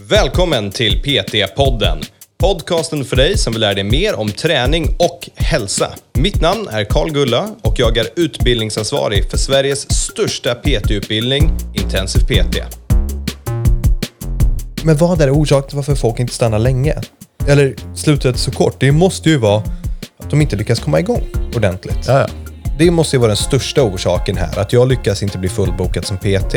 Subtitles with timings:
[0.00, 2.02] Välkommen till PT-podden.
[2.38, 5.90] Podcasten för dig som vill lära dig mer om träning och hälsa.
[6.12, 12.56] Mitt namn är Karl Gulla och jag är utbildningsansvarig för Sveriges största PT-utbildning, Intensiv PT.
[14.84, 16.94] Men vad är orsaken till varför folk inte stannar länge?
[17.48, 18.76] Eller slutet så kort?
[18.80, 19.62] Det måste ju vara
[20.18, 21.22] att de inte lyckas komma igång
[21.56, 22.06] ordentligt.
[22.06, 22.26] Ja, ja.
[22.78, 26.16] Det måste ju vara den största orsaken här, att jag lyckas inte bli fullbokad som
[26.16, 26.54] PT.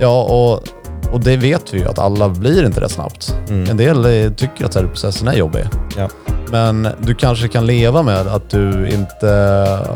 [0.00, 0.68] ja och,
[1.12, 3.34] och det vet vi ju att alla blir inte det snabbt.
[3.48, 5.64] En del eh, tycker att säljprocessen är jobbig.
[5.96, 6.08] Ja.
[6.50, 9.28] Men du kanske kan leva med att du inte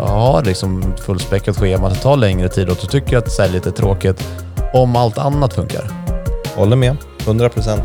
[0.00, 3.66] har liksom fullspäckat schema, att det tar längre tid och att du tycker att säljet
[3.66, 4.28] är tråkigt
[4.72, 5.90] om allt annat funkar.
[6.56, 7.80] Håller med, 100%.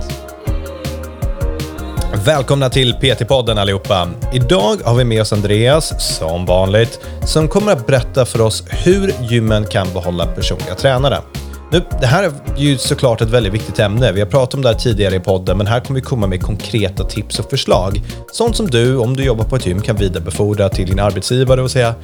[2.26, 4.10] Välkomna till PT-podden allihopa.
[4.34, 9.14] Idag har vi med oss Andreas, som vanligt, som kommer att berätta för oss hur
[9.22, 11.18] gymmen kan behålla personliga tränare.
[11.74, 14.12] Nu, det här är ju såklart ett väldigt viktigt ämne.
[14.12, 16.42] Vi har pratat om det här tidigare i podden, men här kommer vi komma med
[16.42, 18.02] konkreta tips och förslag.
[18.32, 21.72] Sånt som du, om du jobbar på ett gym, kan vidarebefordra till din arbetsgivare och
[21.72, 21.96] säga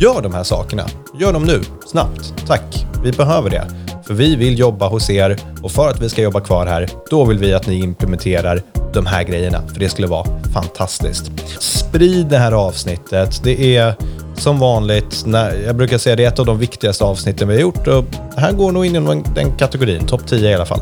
[0.00, 0.86] Gör de här sakerna.
[1.20, 2.34] Gör dem nu, snabbt.
[2.46, 3.85] Tack, vi behöver det.
[4.06, 7.24] För vi vill jobba hos er och för att vi ska jobba kvar här, då
[7.24, 8.62] vill vi att ni implementerar
[8.92, 9.68] de här grejerna.
[9.68, 11.32] För det skulle vara fantastiskt.
[11.58, 13.40] Sprid det här avsnittet.
[13.44, 13.94] Det är
[14.36, 17.60] som vanligt, när, jag brukar säga det är ett av de viktigaste avsnitten vi har
[17.60, 20.80] gjort och det här går nog in i den kategorin, topp 10 i alla fall.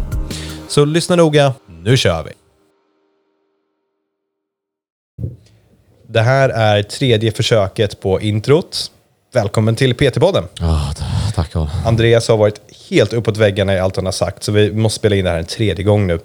[0.68, 2.32] Så lyssna noga, nu kör vi.
[6.08, 8.90] Det här är tredje försöket på introt.
[9.32, 10.44] Välkommen till PT-podden.
[10.60, 10.93] Oh, ah,
[11.54, 11.68] Carl.
[11.84, 12.60] Andreas har varit
[12.90, 15.38] helt uppåt väggarna i allt han har sagt, så vi måste spela in det här
[15.38, 16.18] en tredje gång nu.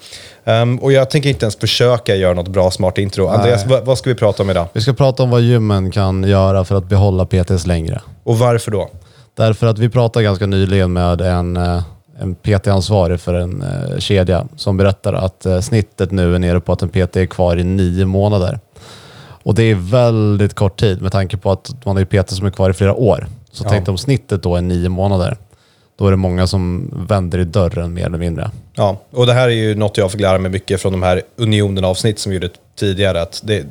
[0.45, 3.27] Ehm, och jag tänker inte ens försöka göra något bra, smart intro.
[3.27, 4.67] Andreas, vad, ska vi prata om idag?
[4.73, 8.01] Vi ska prata om vad gymmen kan göra för att behålla PTs längre.
[8.23, 8.89] Och varför då?
[9.37, 11.83] Därför att vi pratade ganska nyligen med en, eh,
[12.19, 16.73] en PT-ansvarig för en eh, kedja som berättar att eh, snittet nu är nere på
[16.73, 18.59] att en PT är kvar i nio månader.
[19.43, 22.51] Och det är väldigt kort tid med tanke på att man är PT som är
[22.51, 23.27] kvar i flera år.
[23.59, 23.69] Så Ja.
[23.69, 25.37] tänk om snittet då är nio månader.
[25.97, 28.51] Då är det många som vänder i dörren mer eller mindre.
[28.73, 31.21] Ja, och det här är ju något jag fick lära mig mycket från de här
[31.35, 32.49] Unionen-avsnitt som vi gjorde
[32.79, 33.21] tidigare.
[33.21, 33.65] Att det,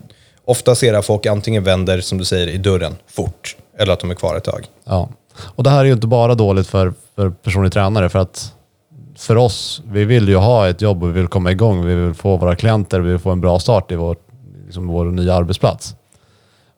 [0.44, 4.10] ofta ser jag folk antingen vänder, som du säger, i dörren fort, eller att de
[4.10, 4.66] är kvar ett tag.
[4.84, 5.08] Ja.
[5.42, 8.54] Och det här är ju inte bara dåligt för, för personlig tränare för att
[9.16, 11.86] för oss, vi vill ju ha ett jobb och vi vill komma igång.
[11.86, 14.16] Vi vill få våra klienter, vi vill få en bra start i vår,
[14.66, 15.94] liksom vår nya arbetsplats.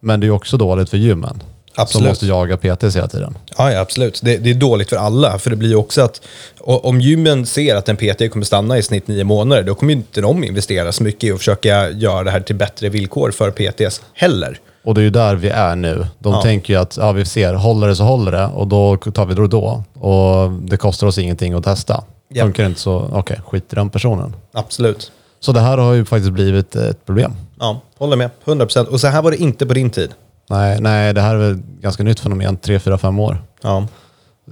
[0.00, 1.42] Men det är också dåligt för gymmen.
[1.74, 2.02] Absolut.
[2.04, 3.38] Som måste jaga PTs hela tiden.
[3.58, 4.20] Ja, ja absolut.
[4.22, 6.20] Det, det är dåligt för alla, för det blir också att
[6.60, 10.20] om gymmen ser att en PT kommer stanna i snitt nio månader, då kommer inte
[10.20, 14.00] de investera så mycket i att försöka göra det här till bättre villkor för PTs
[14.14, 14.58] heller.
[14.84, 16.06] Och det är ju där vi är nu.
[16.18, 16.42] De Ja.
[16.42, 19.34] tänker ju att ja, vi ser, håller det så håller det och då tar vi
[19.34, 19.84] det då.
[19.94, 22.04] Och det kostar oss ingenting att testa.
[22.28, 22.44] Ja.
[22.44, 24.36] Funkar det inte så, okej, skit i den personen.
[24.52, 25.12] Absolut.
[25.40, 27.32] Så det här har ju faktiskt blivit ett problem.
[27.60, 28.30] Ja, håller med.
[28.44, 28.84] 100%.
[28.84, 30.10] Och så här var det inte på din tid.
[30.50, 33.42] Nej, nej, det här är väl ganska nytt fenomen, tre, fyra, fem år.
[33.62, 33.86] Ja,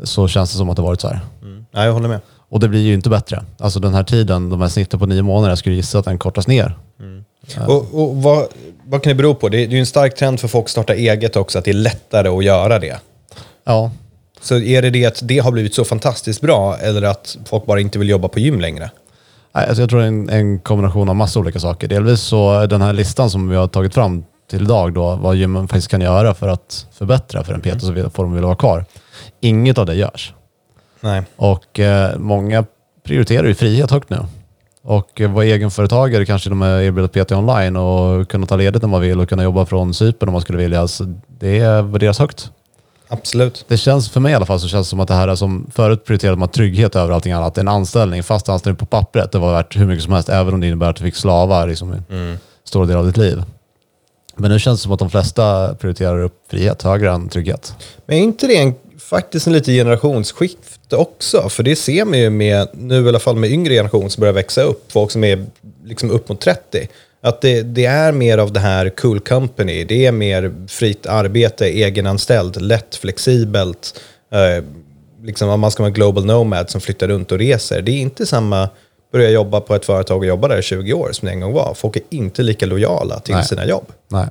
[0.05, 1.21] Så känns det som att det varit så här.
[1.43, 1.65] mm.
[1.71, 2.21] ja jag håller med.
[2.51, 3.45] Och det blir ju inte bättre.
[3.59, 6.19] Alltså den här tiden, de här snitten på nio månader, jag skulle gissa att den
[6.19, 6.79] kortas ner.
[7.69, 8.47] Och, och vad,
[8.85, 9.49] vad kan det bero på?
[9.49, 11.65] Det, är- det är ju en stark trend för folk att starta eget också, att
[11.65, 12.97] det är lättare att göra det.
[13.65, 13.91] Ja,
[14.41, 17.81] Så är det det att det har blivit så fantastiskt bra, eller att folk bara
[17.81, 18.91] inte vill jobba på gym längre?
[19.53, 21.89] Alltså jag tror det är en, en kombination av massa olika saker.
[21.89, 25.69] Delvis så den här listan som vi har tagit fram till idag då, vad gymmen
[25.69, 28.57] faktiskt kan göra för att förbättra för en PT så vi- får de vilja vara
[28.57, 28.85] kvar.
[29.41, 30.33] Inget av det görs.
[31.01, 31.23] Nej.
[31.37, 32.65] Och eh, många
[33.05, 34.19] prioriterar ju frihet högt nu.
[34.83, 38.89] Och eh, vara egenföretagare, kanske de är erbjuda PT online och kunna ta ledigt när
[38.89, 40.89] man vill och kunna jobba från Cypern om man skulle vilja.
[40.89, 42.51] Så det värderas högt.
[43.09, 43.65] Absolut.
[43.69, 45.35] Det känns, för mig i alla fall, så känns det som att det här är
[45.35, 47.59] som förut prioriterade man trygghet över allting annat.
[47.59, 50.61] En anställning, fast anställning på pappret, det var värt hur mycket som helst, även om
[50.61, 53.43] det innebär att du fick slava liksom, i stora delar av ditt liv.
[54.39, 57.75] Men nu känns det som att de flesta prioriterar upp frihet högre än trygghet.
[58.07, 61.49] Men är inte det en, faktiskt en lite generationsskifte också?
[61.49, 64.33] För det ser man ju med, nu i alla fall med yngre generation som börjar
[64.33, 65.47] växa upp, folk som är
[65.85, 66.89] liksom upp mot 30.
[67.21, 71.67] Att det, det är mer av det här cool company, det är mer fritt arbete,
[71.67, 74.01] egenanställd, lätt, flexibelt.
[74.33, 74.65] Eh,
[75.23, 77.83] liksom man ska vara global nomad som flyttar runt och reser.
[77.83, 78.69] Det är inte samma
[79.13, 81.53] börja jobba på ett företag och jobba där i 20 år som det en gång
[81.53, 81.75] var.
[81.75, 83.45] Folk är inte lika lojala till Nej.
[83.45, 83.87] sina jobb.
[84.09, 84.27] Nej.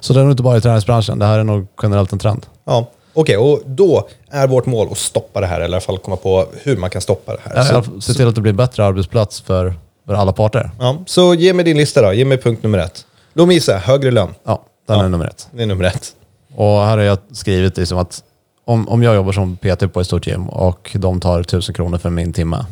[0.00, 2.46] Så det är nog inte bara i träningsbranschen, det här är nog generellt en trend.
[2.64, 5.98] Ja, okej, och då är vårt mål att stoppa det här, eller i alla fall
[5.98, 7.56] komma på hur man kan stoppa det här.
[7.56, 9.74] Ja, Så, Se till att det blir en bättre arbetsplats för,
[10.06, 10.70] för alla parter.
[10.78, 13.06] ja, så ge mig din lista då, ge mig punkt nummer ett.
[13.32, 14.34] Låt mig gissa, högre lön.
[14.44, 15.48] Ja, den är nummer ett.
[15.52, 16.12] Det är nummer ett.
[16.56, 18.22] Och här har jag skrivit liksom att
[18.64, 21.98] om, om jag jobbar som PT på ett stort gym och de tar 1000 kronor
[21.98, 22.64] för min timme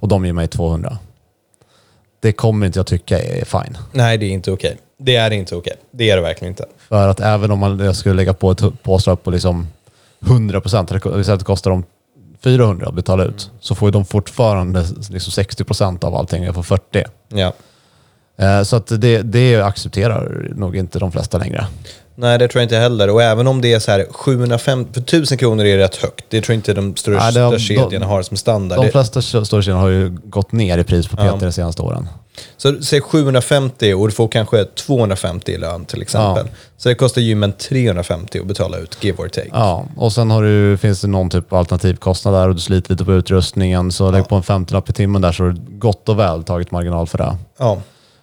[0.00, 0.98] och de ger mig 200.
[2.20, 3.78] Det kommer inte jag tycka är fine.
[3.92, 4.78] Nej, det är inte okej.
[4.98, 5.76] Det är inte okej.
[5.90, 6.64] Det är det verkligen inte.
[6.88, 9.68] För att även om man jag skulle lägga på ett påslag på liksom
[10.26, 11.84] 100 procent, det kostar dem
[12.42, 16.44] 400 att betala ut, så får ju de fortfarande liksom 60 procent av allting.
[16.44, 17.04] Jag får 40.
[17.28, 17.52] Ja.
[18.36, 21.66] Eh, Så att det, det accepterar nog inte de flesta längre.
[22.20, 23.10] Nej, det tror jag inte heller.
[23.10, 26.24] Och även om det är så här 750, för 1000 kronor är rätt högt.
[26.28, 28.82] Det tror jag inte de största Nej, har- kedjorna de- har som standard.
[28.84, 32.08] De flesta stora kedjorna har ju gått ner i pris på PT de senaste åren.
[32.56, 36.48] Så säg 750 och du får kanske 250 i lön till exempel.
[36.76, 39.48] Så det kostar gymmen 350 att betala ut, give or take.
[39.52, 42.90] Ja, och sen har du, finns det någon typ av alternativkostnad där och du sliter
[42.90, 43.92] lite på utrustningen.
[43.92, 46.70] Så lägg på en 50 i timmen där så har du gott och väl tagit
[46.70, 47.36] marginal för det.
[47.58, 47.78] Ja,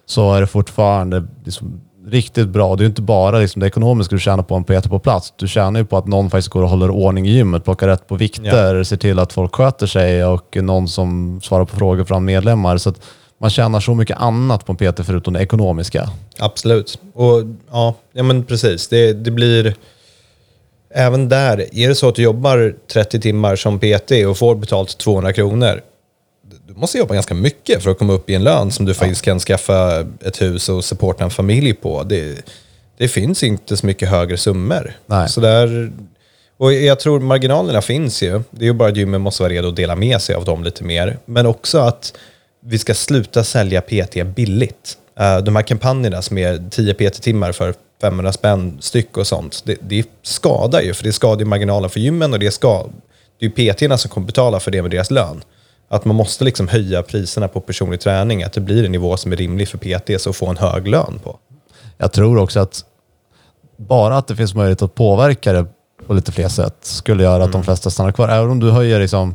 [0.06, 1.80] Så är det fortfarande liksom
[2.10, 2.76] riktigt bra.
[2.76, 5.32] Det är ju inte bara liksom det ekonomiska du tjänar på en PT på plats.
[5.36, 8.08] Du tjänar ju på att någon faktiskt går och håller ordning i gymmet, plockar rätt
[8.08, 12.24] på vikter, ser till att folk sköter sig och någon som svarar på frågor från
[12.24, 12.76] medlemmar.
[12.76, 13.00] Så att
[13.40, 16.10] man tjänar så mycket annat på en PT förutom det ekonomiska.
[16.38, 16.98] absolut.
[17.14, 18.88] Och ja, ja men precis.
[18.88, 19.74] Det, det blir...
[20.94, 24.98] Även där, är det så att du jobbar 30 timmar som PT och får betalt
[24.98, 25.80] 200 kronor,
[26.68, 29.22] du måste jobba ganska mycket för att komma upp i en lön som du faktiskt
[29.22, 32.02] kan skaffa ett hus och supporta en familj på.
[32.02, 32.46] Det,
[32.98, 34.92] det finns inte så mycket högre summor.
[35.06, 35.28] Nej.
[35.28, 35.92] Så där,
[36.56, 38.42] och jag tror marginalerna finns ju.
[38.50, 40.64] Det är ju bara att gymmen måste vara redo att dela med sig av dem
[40.64, 41.18] lite mer.
[41.24, 42.12] Men också att
[42.60, 44.98] vi ska sluta sälja PT billigt.
[45.20, 49.76] Eh, de här kampanjerna som är 10 PT-timmar för 500 spänn styck och sånt, det,
[49.80, 52.86] det skadar ju, för det skadar ju marginalen för gymmen och det, ska,
[53.38, 55.42] det är ju PT-erna som kommer betala för det med deras lön.
[55.88, 59.32] Att man måste liksom höja priserna på personlig träning, att det blir en nivå som
[59.32, 61.38] är rimlig för PT så att få en hög lön på.
[61.96, 62.84] Jag tror också att
[63.76, 65.66] bara att det finns möjlighet att påverka det
[66.06, 68.28] på lite fler sätt skulle göra att de flesta stannar kvar.
[68.28, 69.34] Även om du höjer liksom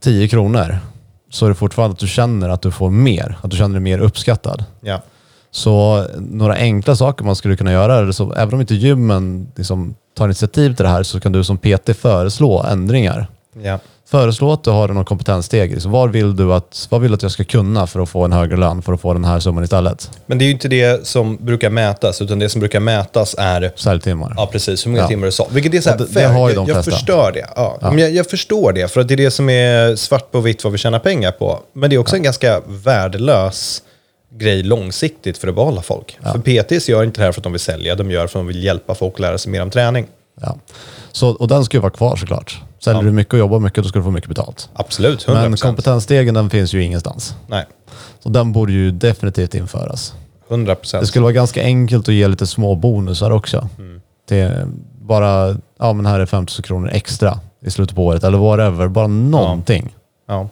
[0.00, 0.78] 10 kronor
[1.30, 3.82] så är det fortfarande att du känner att du får mer, att du känner dig
[3.82, 4.64] mer uppskattad.
[4.80, 5.02] Ja.
[5.50, 10.24] Så några enkla saker man skulle kunna göra, så även om inte gymmen liksom tar
[10.24, 13.26] initiativ till det här så kan du som PT föreslå ändringar.
[13.62, 13.78] Ja.
[14.12, 15.70] Föreslå att du har någon kompetenssteg.
[15.72, 18.24] Liksom, vad, vill du att, vad vill du att jag ska kunna för att få
[18.24, 20.10] en högre lön, för att få den här summan istället?
[20.26, 23.72] Men det är ju inte det som brukar mätas, utan det som brukar mätas är
[23.76, 24.34] Säljtimmar.
[24.36, 24.86] Ja, precis.
[24.86, 25.08] Hur många Ja.
[25.08, 25.46] timmar du sa.
[25.50, 26.90] Vilket är så här, det- det har ju jag, de jag flesta.
[26.90, 27.46] förstår det.
[27.56, 27.78] Ja.
[27.80, 30.64] Men jag, jag förstår det, för att det är det som är svart på vitt
[30.64, 31.58] vad vi tjänar pengar på.
[31.72, 33.82] Men det är också en ganska värdelös
[34.38, 36.18] grej långsiktigt för att behålla folk.
[36.22, 38.38] För PTs gör inte det här för att de vill sälja, de gör det för
[38.38, 40.06] att de vill hjälpa folk att lära sig mer om träning.
[40.40, 40.56] Ja.
[41.12, 42.60] Så, och den ska ju vara kvar såklart.
[42.84, 44.68] Säljer du mycket och jobbar mycket, då ska du få mycket betalt.
[44.74, 45.34] Absolut, 100%.
[45.48, 47.34] Men kompetensstegen den finns ju ingenstans.
[47.46, 47.66] Nej,
[48.20, 50.14] Så den borde ju definitivt införas.
[50.48, 51.06] 100 Det procent.
[51.08, 53.68] skulle vara ganska enkelt att ge lite små bonusar också.
[54.28, 54.66] Det
[55.00, 58.88] bara, ja men här är 50 kronor extra i slutet på året eller whatever.
[58.88, 59.94] Bara någonting.
[60.28, 60.48] Ja,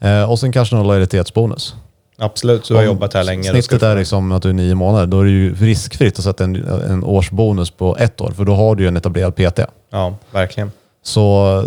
[0.00, 1.74] Eh, och sen kanske någon lojalitetsbonus.
[2.18, 2.68] absolut.
[2.68, 3.50] Du har Om jobbat här länge.
[3.50, 5.06] Snittet är liksom att du är nio månader.
[5.06, 8.30] Då är det ju riskfritt att sätta en, en årsbonus på ett år.
[8.30, 9.60] För då har du ju en etablerad PT.
[9.90, 10.70] Ja, verkligen.
[11.06, 11.64] Så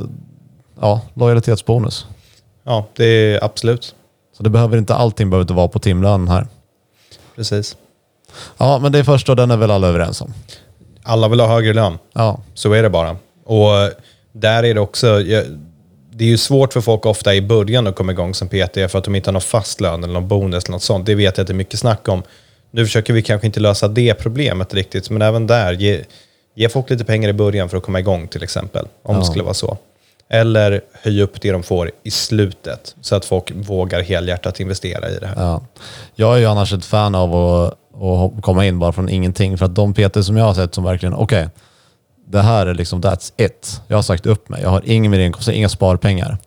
[0.82, 2.06] ja, lojalitetsbonus.
[2.64, 3.96] Ja, det är absolut.
[4.38, 6.48] Så det behöver inte, allting behöver inte vara på timlönen här.
[7.36, 7.78] Precis.
[8.58, 10.34] Ja, men det första, den är väl alla överens om.
[11.04, 11.98] Alla vill ha högre lön.
[12.14, 13.18] Ja, Så är det bara.
[13.46, 13.72] Och
[14.32, 15.20] där är det också,
[16.12, 18.96] det är ju svårt för folk ofta i början att komma igång som PT för
[18.96, 21.06] att de inte har någon fast lön eller någon bonus eller något sånt.
[21.06, 22.24] Det vet jag att det är mycket snack om.
[22.72, 25.74] Nu försöker vi kanske inte lösa det problemet riktigt, men även där,
[26.56, 29.26] ge, folk lite pengar i början för att komma igång till exempel, om det Ja.
[29.26, 29.78] skulle vara så.
[30.30, 35.20] Eller höja upp det de får i slutet, så att folk vågar helhjärtat investera i
[35.20, 35.36] det här.
[35.38, 35.62] ja.
[36.16, 39.58] Jag är ju annars ett fan av att, att komma in bara från ingenting.
[39.58, 41.50] För att de PT som jag har sett som verkligen, okej,
[42.28, 43.82] det här är liksom that's it.
[43.88, 44.62] Jag har sagt upp mig.
[44.62, 46.38] Jag har ingen mer inkomst, inga sparpengar.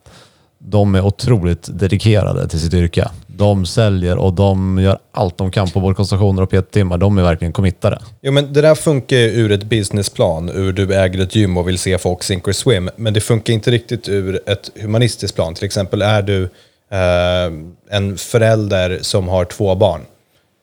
[0.57, 3.09] De är otroligt dedikerade till sitt yrke.
[3.35, 6.97] De säljer och de gör allt de kan på både konstationer och PT-timmar.
[6.97, 7.99] De är verkligen committade.
[8.21, 11.67] Jo, men det där funkar ju ur ett businessplan, ur du äger ett gym och
[11.67, 12.89] vill se folk sink or swim.
[12.95, 15.53] Men det funkar inte riktigt ur ett humanistiskt plan.
[15.55, 16.43] Till exempel är du
[16.91, 20.01] eh, en förälder som har två barn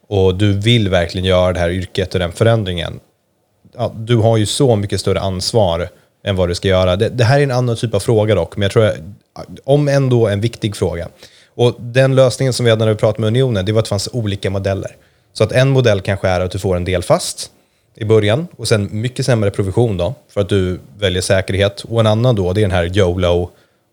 [0.09, 3.01] och du vill verkligen göra det här yrket och den förändringen.
[3.77, 5.89] Ja, du har ju så mycket större ansvar
[6.25, 6.97] än vad du ska göra.
[6.97, 8.97] Det, det här är en annan typ av fråga dock, men jag tror, att-
[9.65, 11.09] om ändå en viktig fråga.
[11.55, 13.89] Och den lösningen som vi hade när vi pratade med Unionen, det var att det
[13.89, 14.97] fanns olika modeller.
[15.33, 17.51] Så att en modell kanske är att du får en del fast
[17.97, 21.85] i början och sen mycket sämre provision då, för att du väljer säkerhet.
[21.89, 23.51] Och en annan då, det är den här YOLO,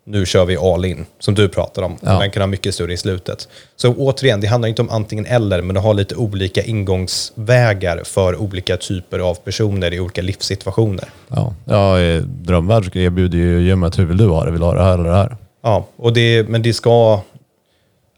[0.08, 1.96] nu kör vi all in, som du pratar om.
[2.00, 2.18] Ja.
[2.18, 3.48] Den kan ha mycket större i slutet.
[3.76, 8.36] Så återigen, det handlar inte om antingen eller, men du har lite olika ingångsvägar för
[8.36, 11.08] olika typer av personer i olika livssituationer.
[11.28, 14.50] Ja, ja i drömvärld så erbjuder ju gymmet, hur vill du ha det?
[14.50, 15.36] Vill du ha det här eller det här?
[15.62, 17.20] Ja, och det, men det ska,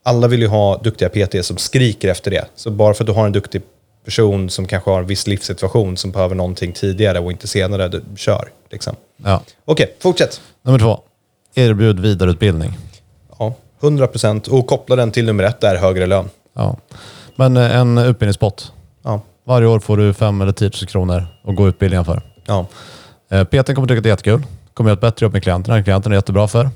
[0.02, 2.44] Alla vill ju ha duktiga PT som skriker efter det.
[2.54, 3.62] Så bara för att du har en duktig
[4.04, 8.02] person som kanske har en viss livssituation som behöver någonting tidigare och inte senare, du,
[8.16, 8.48] kör.
[8.70, 8.96] Liksom.
[9.16, 9.42] Ja.
[9.64, 10.40] Okej, fortsätt.
[10.62, 11.00] Nummer två.
[11.54, 12.78] Erbjud vidareutbildning.
[13.38, 14.46] Ja, 100 procent.
[14.46, 16.30] Och koppla den till nummer ett, där högre lön.
[16.54, 16.76] Ja.
[17.36, 18.72] Men eh, en utbildningspott.
[19.02, 19.20] Ja.
[19.44, 22.22] Varje år får du 5 eller 10 000 kronor att gå utbildningen för.
[22.46, 22.66] Ja.
[23.30, 24.42] Eh, PT kommer tycka att det är jättekul.
[24.74, 25.82] Kommer göra ett bättre jobb med klienterna.
[25.82, 26.70] Klienterna är jättebra för.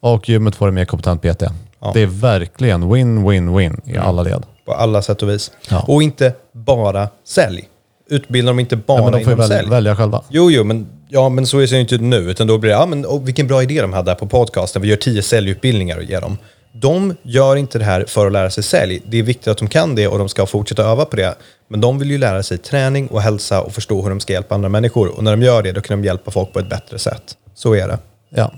[0.00, 1.42] Och gymmet får en mer kompetent PT.
[1.84, 1.90] Ja.
[1.94, 4.42] Det är verkligen win-win-win i alla led.
[4.64, 5.50] På alla sätt och vis.
[5.70, 5.84] Ja.
[5.88, 7.68] Och inte bara sälj.
[8.10, 9.70] Utbilda dem inte bara Ja, men de får inom välja, sälj.
[9.70, 10.22] välja själva.
[10.28, 12.16] Jo, jo, men, ja, men så är det ju inte nu.
[12.16, 14.82] Utan då blir det, ja, men, och vilken bra idé de hade på podcasten.
[14.82, 16.38] Vi gör tio säljutbildningar och ger dem.
[16.72, 19.02] De gör inte det här för att lära sig sälj.
[19.06, 21.34] Det är viktigt att de kan det och de ska fortsätta öva på det.
[21.68, 24.54] Men de vill ju lära sig träning och hälsa och förstå hur de ska hjälpa
[24.54, 25.08] andra människor.
[25.16, 27.22] Och när de gör det, då kan de hjälpa folk på ett bättre sätt.
[27.54, 27.98] Så är det.
[28.30, 28.52] Ja.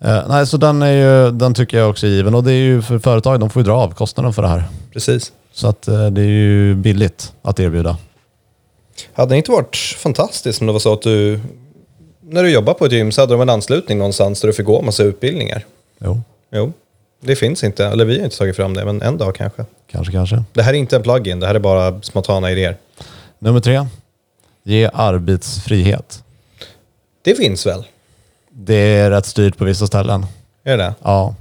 [0.00, 2.34] Eh, nej, så den, är ju, den tycker jag också är given.
[2.34, 4.64] Och det är ju för företag, de får ju dra av kostnaden för det här.
[4.92, 5.32] Precis.
[5.52, 7.96] Så att eh, det är ju billigt att erbjuda.
[9.12, 11.40] Hade det inte varit fantastiskt om det var så att du,
[12.20, 14.66] när du jobbar på ett gym så hade de en anslutning någonstans där du fick
[14.66, 15.64] gå en massa utbildningar.
[15.98, 16.72] Jo, Jo,
[17.20, 17.86] det finns inte.
[17.86, 19.64] Eller vi har inte tagit fram det, men en dag kanske.
[19.90, 20.44] kanske, kanske.
[20.52, 22.76] Det här är inte en plugin, det här är bara spontana idéer.
[23.38, 23.86] Nummer tre.
[24.62, 26.24] Ge arbetsfrihet.
[27.22, 27.84] Det finns väl?
[28.60, 30.26] Det är rätt styrt på vissa ställen.
[30.64, 30.94] Är det?
[31.02, 31.34] Ja.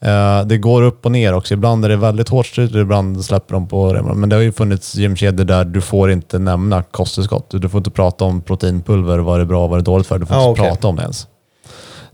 [0.00, 1.54] Eh, Det går upp och ner också.
[1.54, 4.02] Ibland är det väldigt hårt styrt, ibland släpper de på det.
[4.02, 7.46] Men det har ju funnits gymkedjor där du får inte nämna kosttillskott.
[7.50, 10.06] Du får inte prata om proteinpulver, vad det är bra och vad det är dåligt
[10.06, 10.18] för.
[10.18, 10.70] Du får Ja, inte okej.
[10.70, 11.26] prata om det ens.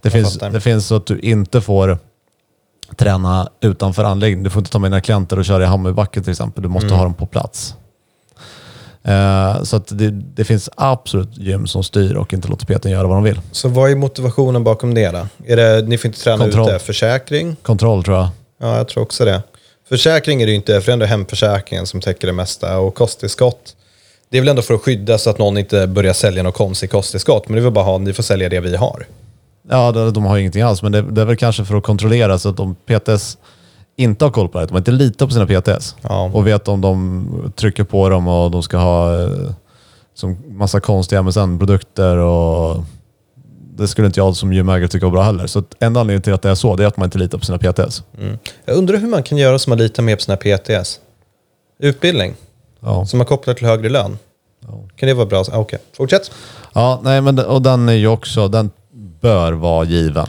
[0.03, 0.51] Det finns, fattar.
[0.51, 1.99] det finns så att du inte får
[2.97, 4.45] träna utanför anläggningen.
[4.45, 6.63] Du får inte ta med dina klienter och köra i Hammarbacke till exempel.
[6.63, 7.75] Du måste ha dem på plats.
[9.07, 13.07] Eh, så att det, det finns absolut gym som styr och inte låter PT göra
[13.07, 13.41] vad de vill.
[13.53, 15.27] Så vad är motivationen bakom det då?
[15.47, 16.69] Är det, ni får inte träna Kontroll.
[16.69, 16.79] ute?
[16.79, 17.57] Försäkring?
[17.63, 18.29] Kontroll tror jag.
[18.61, 19.43] Ja, jag tror också det.
[19.89, 22.79] Försäkring är det ju inte, för det är ändå hemförsäkringen som täcker det mesta.
[22.79, 23.77] Och kosttillskott,
[24.31, 26.91] det är väl ändå för att skydda så att någon inte börjar sälja något konstigt
[26.91, 27.49] kosttillskott.
[27.49, 29.07] Men det är väl bara ha, ni får sälja det vi har.
[29.71, 32.49] Ja, de, har ingenting alls, men det, det är väl kanske för att kontrollera så
[32.49, 33.39] att om PTS
[33.97, 36.31] inte har koll på det, att de inte litar på sina PTS Ja.
[36.35, 39.29] och vet om de trycker på dem och de ska ha eh,
[40.15, 42.85] som massa konstiga MSN-produkter och
[43.77, 45.47] det skulle inte jag som gymägare tycka var bra heller.
[45.47, 47.45] Så enda anledningen till att det är så, det är att man inte litar på
[47.45, 48.03] sina PTS.
[48.21, 48.39] Mm.
[48.65, 51.01] Jag undrar hur man kan göra som man litar mer på sina PTS.
[51.79, 52.35] Utbildning,
[52.81, 53.07] Ja.
[53.07, 54.19] som man kopplar till högre lön.
[54.97, 55.45] Kan det vara bra?
[55.53, 56.31] Ah, Okej, fortsätt.
[56.75, 58.71] Ja, nej, men, och den är ju också, den
[59.21, 60.27] bör vara given.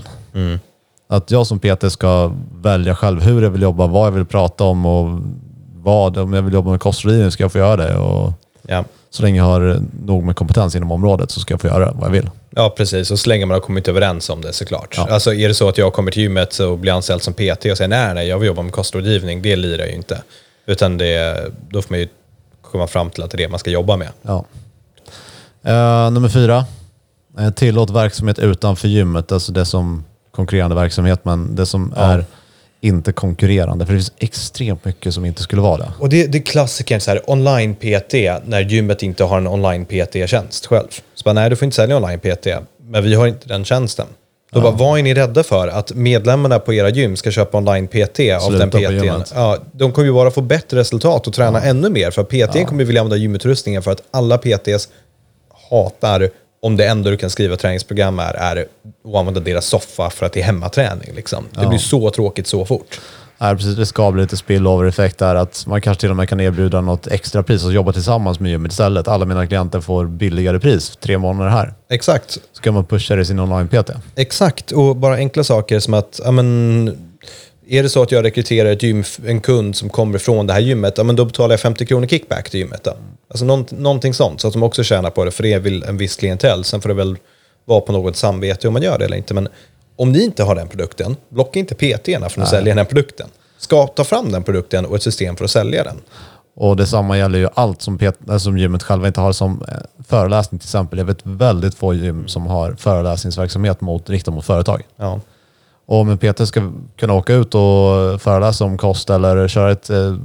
[1.09, 4.63] Att jag som PT ska välja själv hur jag vill jobba, vad jag vill prata
[4.63, 5.19] om och
[5.75, 7.95] vad, om jag vill jobba med kostrådgivning ska jag få göra det.
[7.97, 8.33] Och
[8.69, 8.83] Ja.
[9.09, 12.05] så länge jag har nog med kompetens inom området så ska jag få göra vad
[12.07, 12.29] jag vill.
[12.49, 13.11] Ja, precis.
[13.11, 14.93] Och så länge man har kommit överens om det såklart.
[14.97, 15.07] Ja.
[15.11, 17.77] Alltså är det så att jag kommer till gymmet och blir anställd som PT och
[17.77, 20.21] säger nej, nej, jag vill jobba med kostrådgivning, det lirar ju inte.
[20.65, 21.37] Utan det,
[21.69, 22.07] då får man ju
[22.61, 24.09] komma fram till att det är det man ska jobba med.
[24.21, 24.45] Ja.
[25.63, 26.65] Eh, nummer fyra.
[27.39, 30.03] Eh, tillåt verksamhet utanför gymmet, alltså det som
[30.37, 32.25] konkurrerande verksamhet, men det som är
[32.81, 33.85] inte konkurrerande.
[33.85, 35.91] För det finns extremt mycket som inte skulle vara det.
[35.99, 38.13] Och det, det är klassikern så här, online-PT,
[38.45, 40.87] när gymmet inte har en online-PT-tjänst själv.
[41.13, 42.47] Så bara, nej, du får inte sälja online-PT,
[42.81, 44.05] men vi har inte den tjänsten.
[44.51, 45.67] Då bara, vad är ni rädda för?
[45.67, 49.31] Att medlemmarna på era gym ska köpa online-PT av Sluta den gymmet.
[49.35, 52.11] Ja, de kommer ju bara få bättre resultat och träna ännu mer.
[52.11, 54.89] För PTn kommer ju vilja använda gymutrustningen för att alla PTs
[55.69, 56.29] hatar
[56.61, 58.65] om det enda du kan skriva träningsprogram är, är
[59.05, 61.15] att använda deras soffa för att det är hemmaträning.
[61.15, 61.45] Liksom.
[61.51, 62.99] Det blir så tråkigt så fort.
[63.37, 63.75] Nej, precis.
[63.75, 65.35] Det ska bli lite spillover-effekt där.
[65.35, 68.51] Att man kanske till och med kan erbjuda något extra pris och jobba tillsammans med
[68.51, 69.07] gymmet istället.
[69.07, 71.73] Alla mina klienter får billigare pris tre månader här.
[71.89, 72.37] Exakt.
[72.53, 73.91] Så kan man pusha det i sin online-PT.
[74.15, 76.97] Exakt, och bara enkla saker som att, ja men,
[77.69, 80.59] är det så att jag rekryterar ett gym, en kund som kommer från det här
[80.59, 82.93] gymmet, ja men då betalar jag 50 kronor kickback till gymmet då.
[83.29, 85.83] Alltså någon, någonting sånt, så att de också tjänar på det, för det är väl
[85.83, 86.63] en viss klientell.
[86.63, 87.17] Sen får det väl
[87.65, 89.33] vara på något samvete om man gör det eller inte.
[89.33, 89.47] Men
[89.95, 93.27] om ni inte har den produkten, blocka inte PT-erna från att sälja den produkten.
[93.57, 95.97] Ska ta fram den produkten och ett system för att sälja den.
[96.55, 100.03] Och detsamma gäller ju allt som, Pet- äh, som gymmet själva inte har som eh,
[100.07, 100.99] föreläsning till exempel.
[100.99, 104.83] Jag vet väldigt få gym som har föreläsningsverksamhet mot, riktad mot företag.
[104.95, 105.19] Ja.
[105.89, 110.15] Om en PT ska kunna åka ut och föreläsa om kost eller köra ett eh,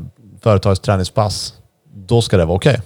[0.42, 1.54] företags träningspass,
[1.95, 2.81] då ska det vara okej.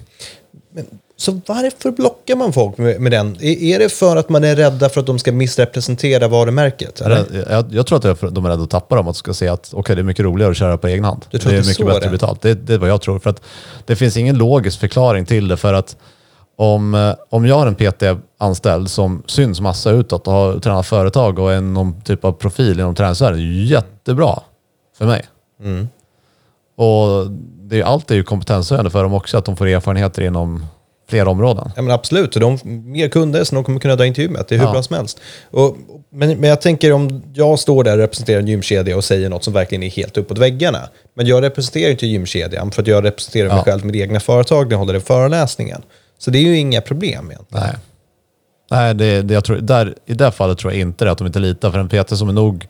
[1.18, 3.36] Så varför blockar man folk med, med den?
[3.40, 7.00] Är, är det för att man är rädda för att de ska missrepresentera varumärket?
[7.00, 7.46] eller?
[7.50, 9.48] Jag, jag tror att är de är rädda att tappa dem, att de ska se
[9.48, 11.24] att okej, det är mycket roligare att köra på egen hand.
[11.30, 12.42] Det är mycket bättre det betalt.
[12.42, 13.18] Det, det är vad jag tror.
[13.18, 13.42] För att
[13.84, 15.56] det finns ingen logisk förklaring till det.
[15.56, 15.96] För att
[16.56, 21.38] om, eh, om jag har en PT-anställd som syns massa utåt och har tränat företag
[21.38, 24.40] och är någon typ av profil inom träningsvärlden, jättebra.
[24.98, 25.22] för mig.
[25.62, 25.88] Mm.
[26.76, 30.66] Och det är, allt är ju kompetenshöjande för dem också, att de får erfarenheter inom
[31.08, 31.70] flera områden.
[31.76, 34.44] Ja, men absolut, och de mer kunder som de kommer kunna dra intervju med.
[34.48, 34.72] Det är hur Ja.
[34.72, 35.20] bra som helst.
[35.50, 35.76] Och,
[36.10, 39.44] men, men jag tänker om jag står där och representerar en gymkedja och säger något
[39.44, 40.78] som verkligen är helt uppåt väggarna.
[41.14, 43.62] Men jag representerar inte gymkedjan för att jag representerar mig Ja.
[43.64, 45.82] själv med egna företag när jag håller den föreläsningen.
[46.18, 47.64] Så det är ju inga problem egentligen.
[47.64, 47.76] Nej.
[48.70, 51.26] Nej, det, det, jag tror, där, i det fallet tror jag inte det, att de
[51.26, 51.70] inte litar.
[51.70, 52.66] För en PT som är nog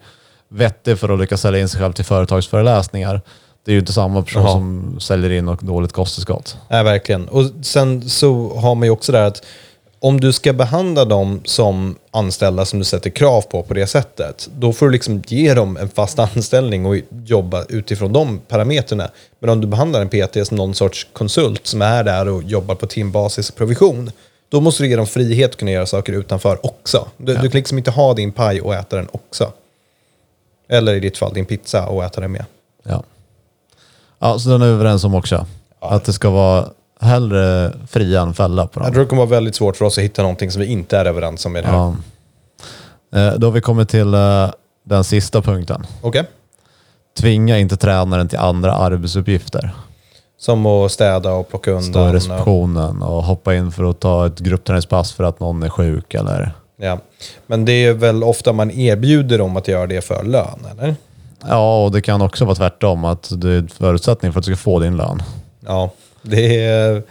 [0.48, 3.20] vettig för att lyckas sälja in sig själv till företagsföreläsningar,
[3.64, 4.52] det är ju inte samma person Jaha.
[4.52, 6.58] som säljer in något dåligt kosttillskott.
[6.70, 7.28] Nej, verkligen.
[7.28, 9.44] Och sen så har man ju också där att
[10.00, 14.48] om du ska behandla dem som anställda som du sätter krav på på det sättet,
[14.58, 19.10] då får du liksom ge dem en fast anställning och jobba utifrån de parametrarna.
[19.38, 22.74] Men om du behandlar en PT som någon sorts konsult som är där och jobbar
[22.74, 24.10] på timbasis och provision,
[24.48, 27.08] då måste du ge dem frihet att kunna göra saker utanför också.
[27.16, 29.52] Du, du kan liksom inte ha din paj och äta den också.
[30.68, 32.44] Eller i ditt fall din pizza och äta den med.
[32.82, 33.02] Ja.
[34.18, 35.46] ja, så den är vi överens om också.
[35.80, 36.68] Att det ska vara
[37.00, 38.92] hellre fria än fälla på Jag dem.
[38.92, 41.04] tror det kommer vara väldigt svårt för oss att hitta någonting som vi inte är
[41.04, 41.74] överens om i det här.
[41.76, 41.94] Ja.
[43.20, 44.50] Eh, Då har vi kommit till eh,
[44.84, 45.86] den sista punkten.
[46.02, 46.24] Okej?
[47.20, 49.70] Tvinga inte tränaren till andra arbetsuppgifter.
[50.38, 52.12] Som att städa och plocka Stå i undan.
[52.12, 56.52] receptionen och hoppa in för att ta ett gruppträningspass för att någon är sjuk eller...
[56.80, 56.98] Ja.
[57.46, 60.96] Men det är väl ofta man erbjuder dem att göra det för lön, eller?
[61.48, 64.54] Ja, och det kan också vara tvärtom, att det är en förutsättning för att du
[64.56, 65.22] ska få din lön.
[65.66, 65.90] Ja,
[66.26, 67.02] det är,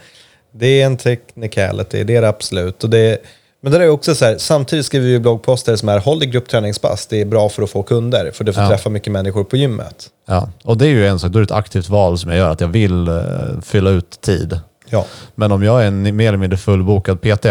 [0.52, 2.84] det är en technicality, det är det absolut.
[2.84, 3.18] Och det,
[3.60, 7.06] men det är också så här, samtidigt skriver vi bloggposter som är håll i gruppträningspass,
[7.06, 8.68] det är bra för att få kunder, för du får Ja.
[8.68, 10.08] träffa mycket människor på gymmet.
[10.28, 12.38] Ja, och det är ju en sak, då är det ett aktivt val som jag
[12.38, 13.14] gör, att jag vill eh,
[13.62, 14.60] fylla ut tid.
[14.88, 17.46] Ja, Men om jag är en mer eller mindre fullbokad PT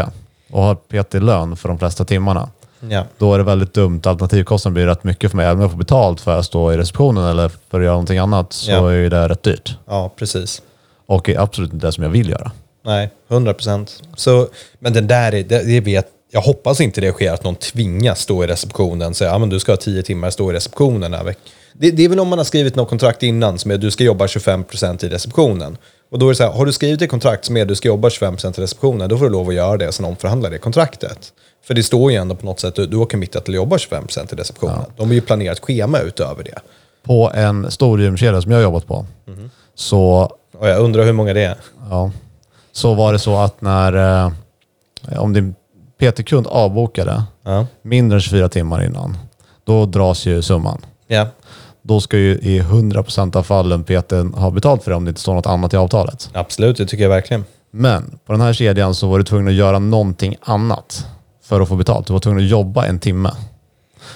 [0.51, 2.50] och har PT-lön för de flesta timmarna,
[2.89, 4.01] ja, då är det väldigt dumt.
[4.05, 5.45] Alternativkostnaden blir rätt mycket för mig.
[5.45, 8.17] Även om jag får betalt för att stå i receptionen eller för att göra någonting
[8.17, 8.91] annat så Ja.
[8.93, 9.75] är det rätt dyrt.
[9.88, 10.62] ja precis.
[11.06, 12.52] Och är absolut inte det som jag vill göra.
[12.86, 14.02] Nej, 100 procent.
[14.80, 18.20] Men den där, är, det, det vet, jag hoppas inte det sker att någon tvingas
[18.20, 21.13] stå i receptionen och säga ja, men du ska ha 10 timmar stå i receptionen
[21.13, 21.36] här.
[21.74, 23.91] Det, det är väl om man har skrivit något kontrakt innan som är att du
[23.91, 25.78] ska jobba 25 procent i receptionen.
[26.12, 27.76] Och då är det så här, har du skrivit ett kontrakt som är att du
[27.76, 30.06] ska jobba 25 procent i receptionen, då får du lov att göra det och sen
[30.06, 31.34] omförhandla det kontraktet.
[31.68, 33.56] För det står ju ändå på något sätt att du, du har committat till att
[33.56, 34.86] jobba 25 procent i receptionen.
[34.98, 36.60] De har ju planerat schema utöver det.
[37.04, 39.50] På en stor gymkedja som jag har jobbat på, Mhm.
[39.76, 41.56] så, Och jag undrar hur många det är.
[41.89, 42.12] ja,
[42.72, 44.32] så var det så att när, eh,
[45.20, 45.56] om din
[46.00, 47.65] PT-kund avbokade Ja.
[47.82, 49.18] mindre än 24 timmar innan,
[49.63, 50.82] då dras ju summan.
[51.08, 51.28] Ja.
[51.82, 55.22] Då ska ju i 100% av fallen PT ha betalt för det om det inte
[55.22, 56.30] står något annat i avtalet.
[56.34, 57.46] Absolut, det tycker jag verkligen.
[57.72, 61.08] Men på den här kedjan så var du tvungen att göra någonting annat
[61.44, 62.08] för att få betalt.
[62.08, 63.32] Du var tvungen att jobba en timme.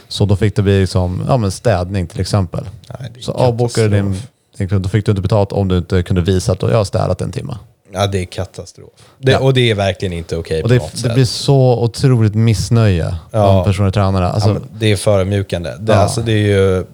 [0.08, 2.64] Så då fick det bli liksom, ja, men städning till exempel.
[3.00, 4.32] Nej, det är Så avbokade din, katastrof.
[4.68, 7.22] Kund, då fick du inte betalt om du inte kunde visa att du har städat
[7.22, 7.58] en timme.
[7.94, 8.90] Ja, det är katastrof.
[9.18, 9.40] Det, Ja.
[9.40, 13.48] Och det är verkligen inte okej något det, det blir så otroligt missnöje Ja.
[13.60, 14.28] om personer tränare.
[14.30, 15.70] Alltså, ja, det är förödmjukande.
[15.80, 16.00] Det, Ja.
[16.00, 16.86] alltså, det är ju...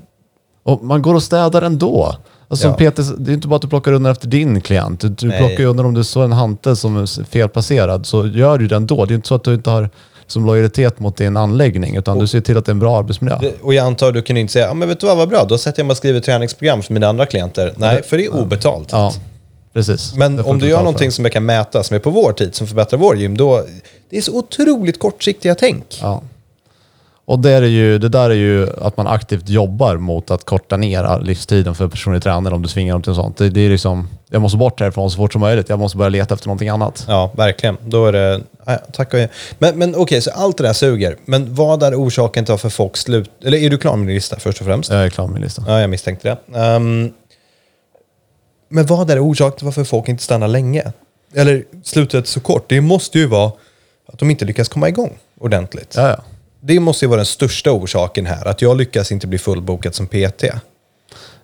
[0.64, 2.16] och man går och städar ändå.
[2.48, 2.74] Alltså, Ja.
[2.74, 5.00] Peter, det är inte bara att du plockar undan efter din klient.
[5.02, 8.58] Du, du plockar ju undan om du så en hantel som är felplacerad så gör
[8.58, 9.06] du det ändå.
[9.06, 9.90] Det är inte så att du inte har
[10.28, 13.38] som lojalitet mot din anläggning utan du ser till att det är en bra arbetsmiljö.
[13.42, 15.30] det- Och jag antar att du kan inte säga, ja men vet du vad, vad
[15.30, 17.74] bra, då sätter jag mig och skriver träningsprogram för mina andra klienter.
[17.78, 18.92] Nej, för det är obetalt.
[18.92, 19.14] Ja,
[19.74, 20.14] precis.
[20.16, 22.68] Men om du gör någonting som jag kan mäta, som är på vår tid, som
[22.68, 23.66] förbättrar vår gym, då...
[24.10, 26.00] Det är så otroligt kortsiktiga tänk.
[26.02, 26.22] Ja.
[27.28, 30.78] Och det, är ju, det där är ju att man aktivt jobbar mot att korta
[30.78, 33.38] ner livstiden för personlig tränare om du tvingar dem till sånt.
[33.38, 35.70] Det, det är liksom, jag måste bort härifrån så fort som möjligt.
[35.70, 37.06] Jag måste börja leta efter någonting annat.
[37.08, 37.78] Ja, verkligen.
[37.86, 38.42] Då är det...
[38.66, 39.20] Ja, tack och
[39.60, 41.18] Men, men okej, så allt det där suger.
[41.26, 43.32] Men vad är orsaken till varför folk slut...
[43.44, 44.92] Eller är du klar med din lista först och främst?
[44.92, 45.64] Jag är klar med min lista.
[45.68, 46.60] Ja, jag misstänkte det.
[46.60, 47.14] Ehm,
[48.70, 50.92] men vad är orsaken till varför folk inte stannar länge?
[51.34, 52.66] Eller slutet så kort?
[52.70, 53.52] Det måste ju vara
[54.08, 55.94] att de inte lyckas komma igång ordentligt.
[55.98, 56.24] Ja, ja.
[56.68, 60.08] Det måste ju vara den största orsaken här, att jag lyckas inte bli fullbokad som
[60.08, 60.44] PT.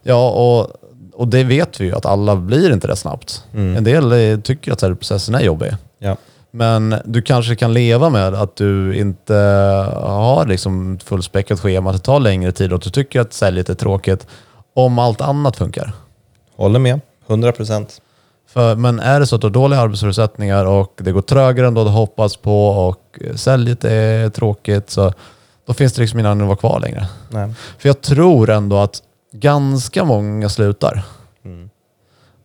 [0.04, 0.72] Ja, och,
[1.14, 3.44] och det vet vi ju att alla blir inte det snabbt.
[3.54, 5.72] En del eh, tycker att säljprocessen är jobbig.
[6.00, 6.18] Ja.
[6.52, 9.34] Men du kanske kan leva med att du inte
[9.96, 13.70] har liksom fullspäckat schema, att det tar längre tid och att du tycker att säljet
[13.70, 14.28] är tråkigt
[14.74, 15.92] om allt annat funkar.
[16.56, 18.02] Håller med, 100 procent.
[18.54, 21.74] För, men är det så att du har dåliga arbetsförutsättningar och det går trögare än
[21.74, 25.14] du hade hoppats på och säljet är tråkigt så
[25.68, 27.08] då finns det liksom ingen anledning att vara kvar längre.
[27.30, 27.54] Nej.
[27.78, 31.04] För jag tror ändå att ganska många slutar.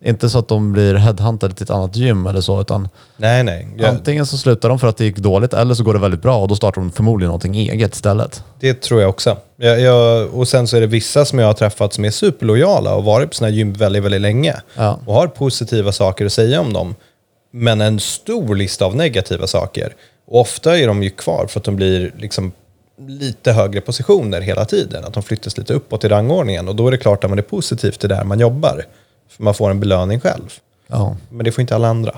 [0.05, 3.69] Inte så att de blir headhuntade till ett annat gym eller så, utan Nej, nej.
[3.77, 6.23] Jag, antingen så slutar de för att det gick dåligt eller så går det väldigt
[6.23, 8.45] bra och då startar de förmodligen någonting eget istället.
[8.61, 9.37] Det tror jag också.
[9.57, 12.95] Jag, jag, och sen så är det vissa som jag har träffat som är superlojala
[12.95, 14.57] och varit på här gym väldigt, väldigt länge.
[14.75, 15.01] Ja.
[15.07, 16.95] Och har positiva saker att säga om dem.
[17.53, 19.95] Men en stor lista av negativa saker.
[20.27, 22.53] Och ofta är de ju kvar för att de blir liksom
[23.09, 25.05] lite högre positioner hela tiden.
[25.05, 26.69] Att de flyttas lite uppåt i rangordningen.
[26.69, 28.85] Och då är det klart att man är positiv till där man jobbar.
[29.29, 30.53] För man får en belöning själv.
[30.87, 31.17] Ja.
[31.29, 32.13] Men det får inte alla andra.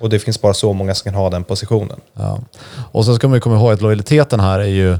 [0.00, 2.00] Och det finns bara så många som kan ha den positionen.
[2.12, 2.40] Ja.
[2.92, 4.92] Och sen ska man ju komma ihåg att lojaliteten här är ju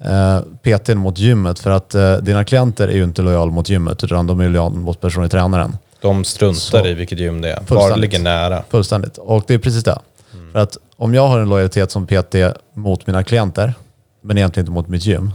[0.00, 1.58] eh, PTn mot gymmet.
[1.58, 4.74] För att eh, dina klienter är ju inte lojala mot gymmet utan de är lojala
[4.74, 5.76] mot personlig tränaren.
[6.00, 6.86] De struntar Så.
[6.86, 7.60] i vilket gym det är.
[7.68, 8.62] Bara ligger nära.
[8.68, 9.18] Fullständigt.
[9.18, 9.98] Och det är precis det.
[10.34, 10.52] Mm.
[10.52, 12.34] För att om jag har en lojalitet som PT
[12.74, 13.74] mot mina klienter,
[14.20, 15.32] men egentligen inte mot mitt gym,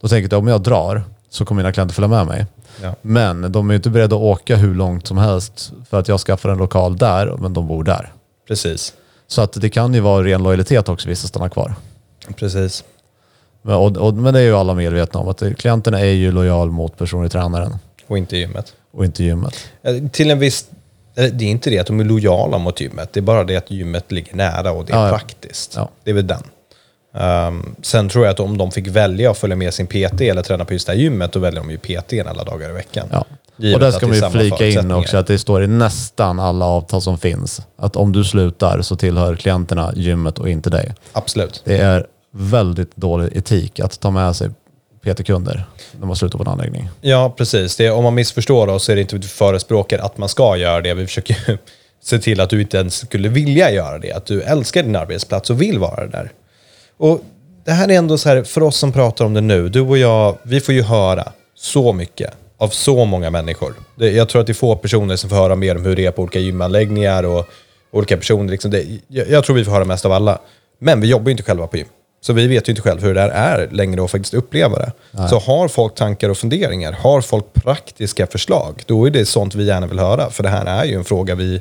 [0.00, 2.46] då tänker jag att om jag drar så kommer mina klienter följa med mig.
[2.82, 2.94] Ja.
[3.02, 6.48] Men de är inte beredda att åka hur långt som helst för att jag skaffar
[6.48, 8.12] en lokal där, men de bor där.
[8.48, 8.94] Precis.
[9.26, 11.74] Så att det kan ju vara ren lojalitet också, vissa stannar kvar.
[12.36, 12.84] Precis.
[13.62, 16.70] Men, och, och, men det är ju alla medvetna om, att klienterna är ju lojal
[16.70, 18.74] mot personlig tränaren Och inte gymmet.
[18.92, 19.54] och inte gymmet.
[19.82, 20.66] Eh, Till en viss...
[21.14, 23.12] Det är inte det att de är lojala mot gymmet.
[23.12, 25.08] Det är bara det att gymmet ligger nära och det är ja.
[25.08, 25.72] praktiskt.
[25.76, 25.88] Ja.
[26.04, 26.42] Det är väl den.
[27.14, 30.42] Ehm, sen tror jag att om de fick välja att följa med sin PT eller
[30.42, 33.08] träna på just det här gymmet, då väljer de ju PT alla dagar i veckan.
[33.12, 33.24] Ja.
[33.56, 36.64] Givet Och där ska man ju flika in också att det står i nästan alla
[36.64, 40.94] avtal som finns att om du slutar så tillhör klienterna gymmet och inte dig.
[41.12, 41.62] Absolut.
[41.64, 44.50] Det är väldigt dålig etik att ta med sig
[45.02, 45.64] PT-kunder
[46.00, 46.90] när man slutar på en anläggning.
[47.00, 47.76] Ja, precis.
[47.76, 50.80] Det, om man missförstår oss så är det inte vi förespråkar att man ska göra
[50.80, 50.94] det.
[50.94, 51.58] Vi försöker
[52.02, 54.12] se till att du inte ens skulle vilja göra det.
[54.12, 56.32] Att du älskar din arbetsplats och vill vara där.
[56.96, 57.20] Och
[57.64, 59.98] det här är ändå så här, för oss som pratar om det nu, du och
[59.98, 63.74] jag, vi får ju höra så mycket av så många människor.
[63.96, 66.06] Det, jag tror att det är få personer som får höra mer om hur det
[66.06, 67.46] är på olika gymanläggningar och
[67.92, 68.50] olika personer.
[68.50, 70.38] Liksom det, jag, jag tror vi får höra mest av alla.
[70.78, 71.86] Men vi jobbar ju inte själva på gym.
[72.20, 74.92] Så vi vet ju inte själv hur det här är längre att faktiskt uppleva det.
[75.28, 79.64] Så har folk tankar och funderingar, har folk praktiska förslag, då är det sånt vi
[79.64, 80.30] gärna vill höra.
[80.30, 81.60] För det här är ju en fråga vi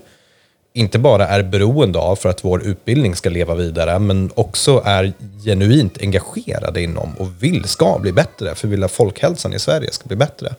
[0.73, 5.13] inte bara är beroende av för att vår utbildning ska leva vidare, men också är
[5.45, 9.91] genuint engagerade inom och vill ska bli bättre, för vi vill att folkhälsan i Sverige
[9.91, 10.55] ska bli bättre.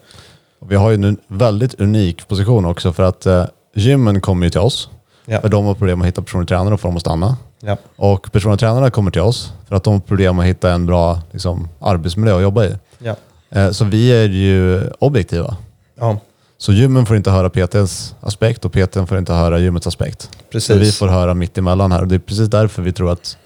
[0.69, 4.61] Vi har ju en väldigt unik position också för att eh, gymmen kommer ju till
[4.61, 4.89] oss.
[5.27, 5.41] Ja.
[5.41, 7.37] För de har problem att hitta personlig tränare och få dem att stanna.
[7.61, 7.77] Ja.
[7.97, 11.21] Och personliga tränarna kommer till oss för att de har problem att hitta en bra
[11.33, 12.75] liksom, arbetsmiljö att jobba i.
[12.99, 13.17] Ja.
[13.51, 15.57] Eh, så vi är ju objektiva.
[15.99, 16.19] Ja,
[16.59, 20.31] Så gymmen får inte höra PTs aspekt och PTn får inte höra gymmets aspekt.
[20.53, 20.67] Precis.
[20.67, 22.01] Så vi får höra mitt emellan här.
[22.01, 23.37] Och det är precis därför vi tror att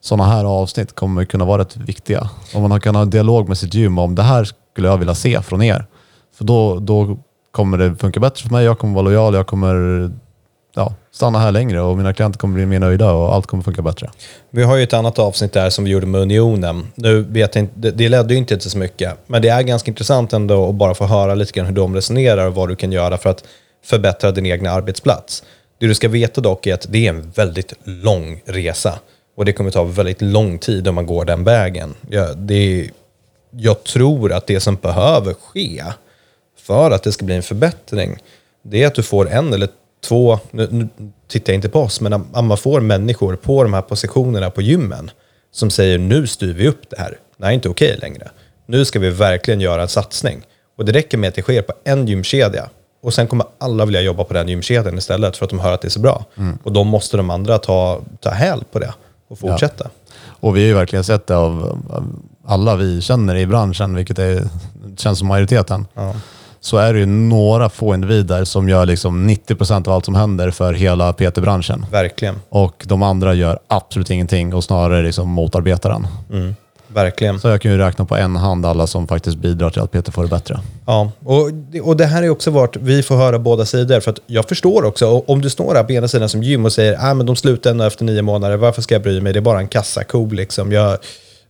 [0.00, 2.30] sådana här avsnitt kommer kunna vara rätt viktiga.
[2.54, 5.14] Om man kan ha en dialog med sitt gym om det här skulle jag vilja
[5.14, 5.86] se från er.
[6.34, 7.18] För då, då
[7.50, 8.64] kommer det funka bättre för mig.
[8.64, 9.74] Jag kommer vara lojal, jag kommer
[10.78, 13.82] ja, stanna här längre och mina klienter kommer bli mer nöjda och allt kommer funka
[13.82, 14.10] bättre.
[14.50, 16.86] Vi har ju ett annat avsnitt där som vi gjorde med Unionen.
[16.94, 19.90] Nu vet jag inte, det- ledde ju inte till så mycket, men det är ganska
[19.90, 22.92] intressant ändå att bara få höra lite grann hur de resonerar och vad du kan
[22.92, 23.44] göra för att
[23.84, 25.44] förbättra din egna arbetsplats.
[25.80, 28.98] Det du ska veta dock är att det är en väldigt lång resa
[29.36, 31.94] och det kommer ta väldigt lång tid om man går den vägen.
[32.10, 32.90] Jag, det är,
[33.50, 35.84] jag tror att det som behöver ske
[36.60, 38.18] för att det ska bli en förbättring,
[38.62, 39.68] det är att du får en eller
[40.00, 40.88] två, nu, nu
[41.28, 45.10] tittar jag inte på oss, men man får människor på de här positionerna på gymmen
[45.52, 47.18] som säger nu styr vi upp det här.
[47.36, 48.28] Det här är inte okej längre.
[48.66, 50.42] Nu ska vi verkligen göra en satsning.
[50.76, 52.68] Och det räcker med att det sker på en gymkedja.
[53.02, 55.80] Och sen kommer alla vilja jobba på den gymkedjan istället för att de hör att
[55.80, 56.24] det är så bra.
[56.62, 58.94] Och då måste de andra ta, ta häl på det
[59.28, 59.90] och fortsätta.
[60.40, 61.78] Och vi har ju verkligen sett det av
[62.44, 64.48] alla vi känner i branschen, vilket är,
[64.96, 65.86] känns som majoriteten.
[66.60, 70.50] Så är det ju några få individer som gör liksom 90% av allt som händer
[70.50, 71.86] för hela PT-branschen.
[71.92, 72.34] Verkligen.
[72.48, 76.06] Och de andra gör absolut ingenting och snarare liksom motarbetar den.
[76.32, 76.56] Mm.
[76.90, 77.40] Verkligen.
[77.40, 80.12] Så jag kan ju räkna på en hand alla som faktiskt bidrar till att PT
[80.14, 80.60] får det bättre.
[80.86, 84.00] Ja, och, det- och det här är också vart vi får höra båda sidor.
[84.00, 86.72] För att jag förstår också, om du står här på ena sidan som gym och
[86.72, 89.32] säger att ah, men de slutar ändå efter nio månader, varför ska jag bry mig?
[89.32, 90.72] Det är bara en kassako liksom.
[90.72, 90.98] Jag,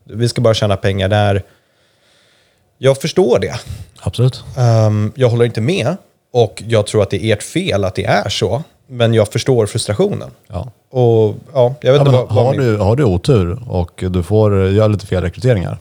[0.04, 1.42] vi ska bara tjäna pengar där.
[2.78, 3.60] Jag förstår det.
[4.00, 4.44] Absolut.
[4.56, 5.96] Ehm, jag håller inte med
[6.32, 8.62] och jag tror att det är ert fel att det är så.
[8.86, 10.30] Men jag förstår frustrationen.
[10.46, 10.70] Ja.
[10.90, 13.62] Och ja, jag vet Ja, inte men vad, vad har, min, du, har du otur
[13.68, 15.78] och du får göra lite fel rekryteringar,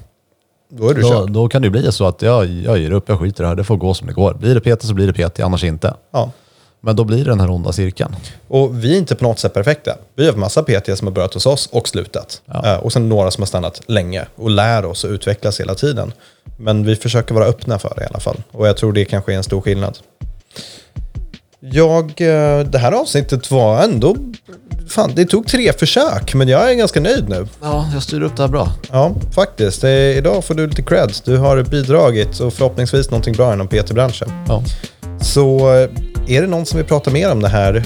[0.70, 3.20] Då är du då, då kan det bli så att jag, jag ger upp, jag
[3.20, 4.34] skiter i det här, det får gå som det går.
[4.34, 5.94] Blir det PT så blir det PT, annars inte.
[6.12, 6.32] Ja.
[6.88, 8.16] Men då blir det den här onda cirkeln.
[8.48, 9.96] Och vi är inte på något sätt perfekta.
[10.16, 12.42] Vi har massa PT som har börjat hos oss och slutat.
[12.46, 12.74] Ja.
[12.74, 16.14] Eh, och sen några som har stannat länge och lär oss och utvecklas hela tiden.
[16.58, 18.44] Men vi försöker vara öppna för det i alla fall.
[18.52, 19.98] Och jag tror det kanske är en stor skillnad.
[21.60, 24.16] Jag, eh, det här avsnittet var ändå...
[24.88, 27.48] Fan, det tog tre försök, men jag är ganska nöjd nu.
[27.62, 28.72] Ja, jag styr upp det här bra.
[28.92, 29.84] Ja, faktiskt.
[29.84, 31.22] Idag får du lite creds.
[31.22, 34.30] Du har bidragit och förhoppningsvis någonting bra inom PT-branschen.
[34.48, 34.64] Ja.
[35.22, 35.90] Så eh,
[36.28, 37.84] är det någon som vill prata mer om det här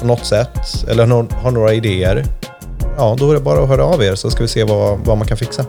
[0.00, 2.24] på något sätt eller har, några idéer,
[2.96, 5.18] ja då är det bara att höra av er så ska vi se vad, vad
[5.18, 5.64] man kan fixa.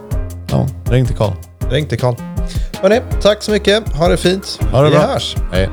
[0.51, 1.33] ja, ring till Karl.
[1.69, 2.15] Ring till Karl.
[2.81, 3.93] Hörrni, tack så mycket.
[3.93, 4.59] Ha det fint.
[4.71, 5.05] Ha det vi bra.
[5.05, 5.35] hörs.
[5.51, 5.69] Hej.